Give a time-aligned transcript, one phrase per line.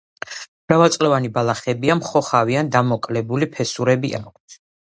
[0.69, 4.61] მრავალწლოვანი ბალახებია, მხოხავი ან დამოკლებული ფესურები აქვთ.